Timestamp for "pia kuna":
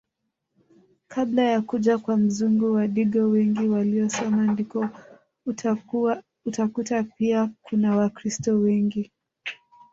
7.03-7.95